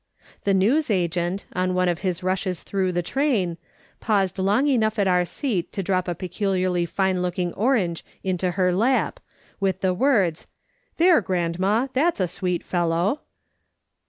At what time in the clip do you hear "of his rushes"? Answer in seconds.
1.87-2.63